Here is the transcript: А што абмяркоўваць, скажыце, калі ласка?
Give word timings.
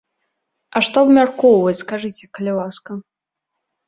А 0.77 0.81
што 0.85 0.95
абмяркоўваць, 1.05 1.73
скажыце, 1.81 2.23
калі 2.39 2.51
ласка? 2.61 2.97